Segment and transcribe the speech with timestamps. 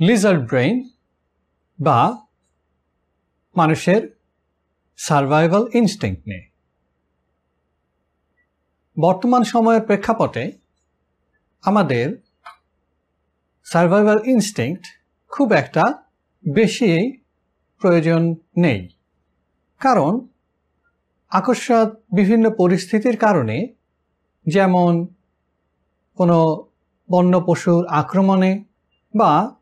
[0.00, 0.88] Lizaad brain
[1.82, 2.26] বা
[3.56, 4.20] মানুষের
[4.96, 6.50] survival instinct নিয়ে।
[9.00, 10.52] বর্তমান সময়ের প্রেক্ষাপটে
[11.62, 12.22] আমাদের
[13.64, 14.86] সার্ভাইভাল ইনস্টিংক্ট
[15.28, 16.02] খুব একটা
[16.54, 17.20] বেশি
[17.80, 18.88] প্রয়োজন নেই।
[19.80, 20.28] কারণ
[21.28, 23.74] আকস্মাত বিভিন্ন পরিস্থিতির কারণে
[24.46, 25.06] যেমন
[26.14, 26.66] কোনো
[27.10, 28.64] বন্য পশুর আক্রমণে
[29.16, 29.57] বা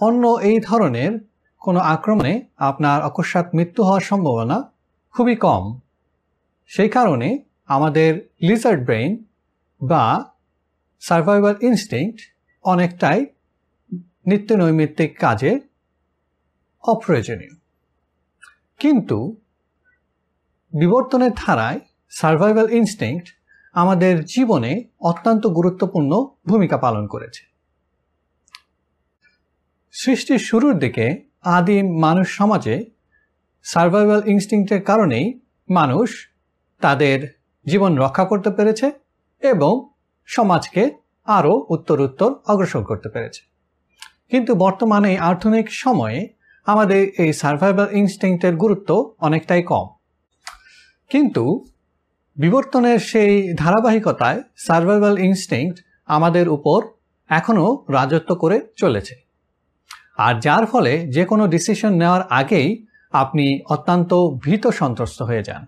[0.00, 1.20] অন্য এই ধরনের
[1.58, 4.72] কোনো আক্রমণে আপনার অকস্মাৎ মৃত্যু হওয়ার সম্ভাবনা
[5.10, 5.80] খুবই কম।
[6.66, 9.24] সেই কারণে আমাদের লিজার্ড ব্রেইন
[9.82, 10.24] বা
[11.00, 12.20] সার্ভাইভাল ইনস্টিংক্ট
[12.64, 13.26] অনেকটাই
[14.26, 15.60] নিত্য নৈমিত্তিক কাজে
[16.82, 17.54] অপ্রয়োজনীয়।
[18.78, 19.36] কিন্তু
[20.78, 21.80] বিবর্তনের ধারায়
[22.10, 23.28] সার্ভাইভাল ইনস্টিংক্ট
[23.72, 27.57] আমাদের জীবনে অত্যন্ত গুরুত্বপূর্ণ ভূমিকা পালন করেছে।
[29.92, 32.84] সৃষ্টির শুরুর দিকে আদিম মানুষ সমাজে
[33.62, 35.40] সার্ভাইভাল ইনস্টিংক্টের কারণেই
[35.70, 36.28] মানুষ
[36.80, 38.92] তাদের জীবন রক্ষা করতে পেরেছে
[39.42, 39.88] এবং
[40.26, 40.90] সমাজকে
[41.26, 43.42] আরও উত্তরোত্তর অগ্রসর করতে পেরেছে।
[44.30, 46.28] কিন্তু বর্তমানে আধুনিক সময়ে
[46.66, 49.88] আমাদের এই সার্ভাইভাল ইনস্টিংক্টের গুরুত্ব অনেকটাই কম।
[51.10, 51.64] কিন্তু
[52.36, 56.82] বিবর্তনের সেই ধারাবাহিকতায় সার্ভাইভাল ইনস্টিংক্ট আমাদের উপর
[57.28, 59.27] এখনও রাজত্ব করে চলেছে।
[60.18, 65.66] আর যার ফলে যে কোনো ডিসিশন নেওয়ার আগেই আপনি অত্যন্ত ভীত সন্ত্রস্ত হয়ে যান।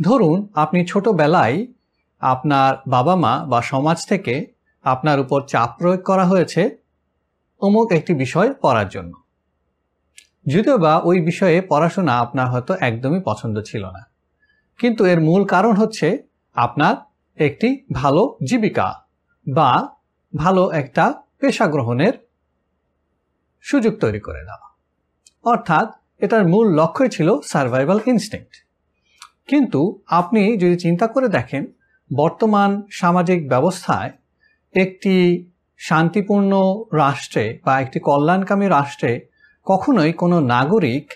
[0.00, 1.66] ধরুন, আপনি ছোটবেলায়
[2.20, 4.34] আপনার বাবা মা বা সমাজ থেকে
[4.84, 6.78] আপনার উপর চাপ প্রয়োগ করা হয়েছে
[7.60, 9.12] অমুক একটি বিষয় পড়ার জন্য।
[10.46, 14.02] যদিও বা ওই বিষয়ে পড়াশোনা আপনার হয়তো একদমই পছন্দ ছিল না।
[14.78, 16.22] কিন্তু এর মূল কারণ হচ্ছে
[16.54, 16.94] আপনার
[17.44, 18.88] একটি ভালো জীবিকা
[19.46, 19.88] বা
[20.36, 21.04] ভালো একটা
[21.40, 22.31] পেশা গ্রহণের
[23.62, 24.68] সুযোগ তৈরি করে দেওয়া।
[25.44, 28.54] অর্থাৎ এটার মূল লক্ষ্যই ছিল সার্ভাইভাল ইনস্টিংক্ট
[29.48, 29.80] কিন্তু
[30.10, 31.62] আপনি যদি চিন্তা করে দেখেন,
[32.10, 34.10] বর্তমান সামাজিক ব্যবস্থায়
[34.74, 35.14] একটি
[35.80, 36.52] শান্তিপূর্ণ
[36.92, 39.12] রাষ্ট্রে বা একটি কল্যাণকামী রাষ্ট্রে
[39.66, 41.06] কখনোই কোনো নাগরিক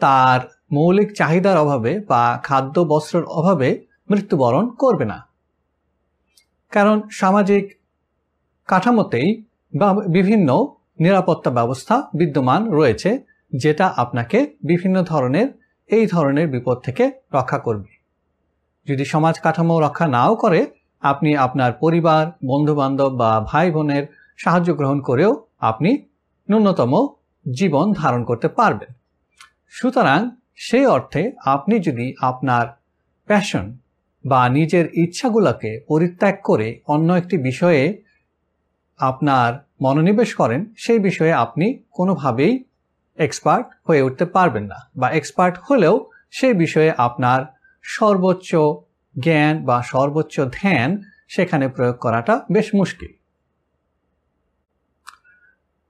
[0.00, 0.40] তার
[0.72, 3.68] মৌলিক চাহিদার অভাবে বা খাদ্য বস্ত্রের অভাবে
[4.10, 5.18] মৃত্যুবরণ করবে না।
[6.72, 7.64] কারণ সামাজিক
[8.68, 9.28] কাঠামোতেই
[9.74, 10.48] বা বিভিন্ন
[11.00, 13.10] নিরাপত্তা ব্যবস্থা বিদ্যমান রয়েছে,
[13.54, 15.48] যেটা আপনাকে বিভিন্ন ধরনের,
[15.90, 17.04] এই ধরনের বিপদ থেকে
[17.34, 17.90] রক্ষা করবে।
[18.86, 20.66] যদি সমাজ কাঠামো রক্ষা নাও করে,
[21.02, 24.04] আপনি আপনার পরিবার, বন্ধুবান্ধব বা ভাই বোনের
[24.38, 25.90] সাহায্য গ্রহণ করেও আপনি
[26.50, 26.92] ন্যূনতম
[27.52, 28.90] জীবন ধারণ করতে পারবেন।
[29.70, 32.66] সুতরাং সেই অর্থে আপনি যদি আপনার
[33.26, 33.66] প্যাশন
[34.24, 38.02] বা নিজের ইচ্ছাগুলোকে পরিত্যাগ করে অন্য একটি বিষয়ে
[39.00, 42.64] আপনার মনোনিবেশ করেন, সেই বিষয়ে আপনি কোনোভাবেই
[43.18, 47.40] এক্সপার্ট হয়ে উঠতে পারবেন না বা এক্সপার্ট হলেও সেই বিষয়ে আপনার
[47.82, 48.56] সর্বোচ্চ
[49.18, 53.12] জ্ঞান বা সর্বোচ্চ ধ্যান সেখানে প্রয়োগ করাটা বেশ মুশকিল।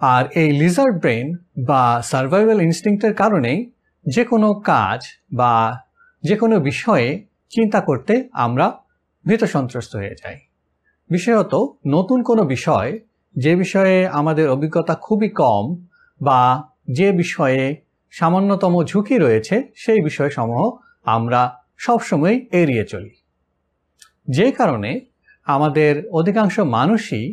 [0.00, 1.36] আর এই লিজার্ড ব্রেন
[1.66, 3.72] বা সার্ভাইভাল ইনস্টিংক্টের কারণেই
[4.06, 5.00] যে কোনো কাজ
[5.32, 5.82] বা
[6.22, 8.78] যে কোনো বিষয়ে চিন্তা করতে আমরা
[9.26, 10.38] ভীত সন্ত্রস্ত হয়ে যাই।
[11.14, 11.54] বিশেষত
[11.86, 12.90] নতুন কোনো বিষয়,
[13.34, 15.64] যে বিষয়ে আমাদের অভিজ্ঞতা খুবই কম
[16.20, 16.40] বা
[16.90, 17.62] যে বিষয়ে
[18.12, 20.62] সামান্যতম ঝুঁকি রয়েছে, সেই বিষয়সমূহ
[21.06, 21.40] আমরা
[21.78, 23.12] সবসময় এড়িয়ে চলি।
[24.28, 24.90] যে কারণে
[25.46, 27.24] আমাদের অধিকাংশ মানুষই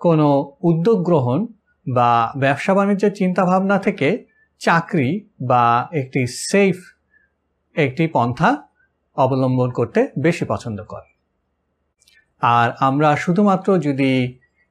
[0.00, 0.28] কোনো
[0.62, 1.38] উদ্যোগ গ্রহণ
[1.86, 4.08] বা ব্যবসা বাণিজ্যের চিন্তাভাবনা থেকে
[4.60, 5.10] চাকরি
[5.48, 6.76] বা একটি সেফ
[7.76, 8.50] একটি পন্থা
[9.16, 11.07] অবলম্বন করতে বেশি পছন্দ করে।
[12.42, 14.12] আর আমরা শুধুমাত্র যদি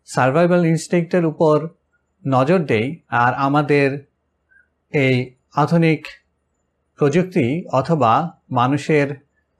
[0.06, 1.68] সার্ভাইভাল ইনস্টিংক্টের উপর
[2.28, 3.88] নজর দেই, আর আমাদের
[4.94, 5.16] এই
[5.56, 6.02] আধুনিক
[7.00, 8.14] প্রযুক্তি অথবা
[8.52, 9.08] মানুষের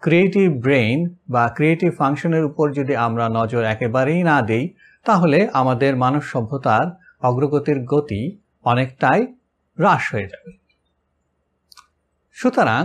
[0.04, 0.98] ক্রিয়েটিভ ব্রেইন
[1.30, 4.66] বা ক্রিয়েটিভ ফাংশনের উপর যদি আমরা নজর একেবারেই না দিই,
[5.06, 6.86] তাহলে আমাদের মানব সভ্যতার
[7.22, 8.22] অগ্রগতির গতি
[8.66, 9.22] অনেকটাই
[9.78, 10.52] হ্রাস হয়ে যাবে।
[12.32, 12.84] সুতরাং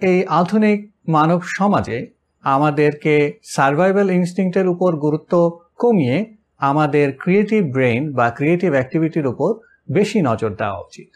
[0.00, 1.98] এই আধুনিক মানব সমাজে
[2.42, 9.54] আমাদেরকে সার্ভাইভাল ইনস্টিংক্টের উপর গুরুত্ব কমিয়ে আমাদের ক্রিয়েটিভ ব্রেইন বা ক্রিয়েটিভ অ্যাক্টিভিটির উপর
[9.92, 11.08] বেশি নজর দেওয়া উচিত।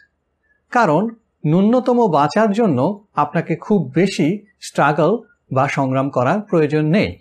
[0.71, 1.09] কারণ
[1.45, 5.17] ন্যূনতম বাঁচার জন্য আপনাকে খুব বেশি স্ট্রাগল
[5.53, 7.19] বা সংগ্রাম করার প্রয়োজন নেই।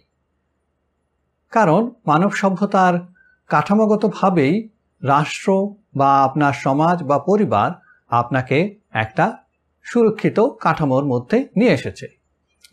[1.50, 2.94] কারণ মানব সভ্যতার
[3.48, 4.68] কাঠামোগতভাবেই
[5.02, 7.70] রাষ্ট্র বা আপনার সমাজ বা পরিবার
[8.08, 9.38] আপনাকে একটা
[9.82, 12.21] সুরক্ষিত কাঠামোর মধ্যে নিয়ে এসেছে।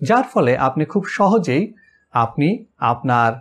[0.02, 1.64] যার ফলে আপনি খুব সহজেই
[2.14, 2.48] আপনি
[2.92, 3.32] আপনার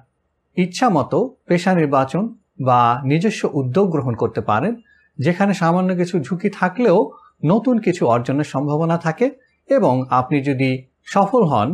[0.57, 2.25] ইচ্ছা মতো পেশা নির্বাচন
[2.61, 4.73] বা নিজস্ব উদ্যোগ গ্রহণ করতে পারেন,
[5.19, 6.99] যেখানে সামান্য কিছু ঝুঁকি থাকলেও
[7.45, 9.27] নতুন কিছু অর্জনের সম্ভাবনা থাকে
[9.71, 10.71] এবং আপনি যদি
[11.05, 11.69] সফল হন,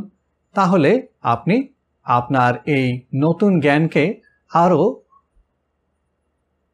[0.54, 0.90] তাহলে
[1.24, 1.56] আপনি
[2.06, 4.04] আপনার এই নতুন জ্ঞানকে
[4.50, 4.82] আরও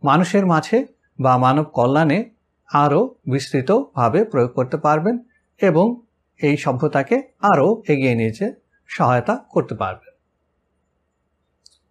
[0.02, 0.78] মানুষের মাঝে
[1.18, 2.18] বা মানব কল্যাণে
[2.70, 5.16] আরও বিস্তৃতভাবে প্রয়োগ করতে পারবেন
[5.60, 5.86] এবং
[6.42, 8.52] এই সভ্যতাকে আরও এগিয়ে নিয়েছে
[8.86, 10.08] সহায়তা করতে পারবে।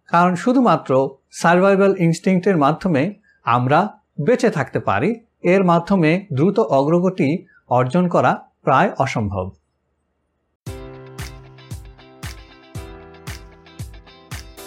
[0.08, 3.14] কারণ শুধুমাত্র সার্ভাইভাল ইনস্টিংক্টের মাধ্যমে
[3.44, 8.32] আমরা বেঁচে থাকতে পারি, এর মাধ্যমে দ্রুত অগ্রগতি অর্জন করা
[8.62, 9.50] প্রায় অসম্ভব।